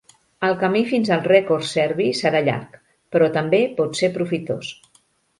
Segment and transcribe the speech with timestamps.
[0.45, 2.79] El camí fins al rècord serbi serà llarg,
[3.17, 4.73] però també pot ser profitós.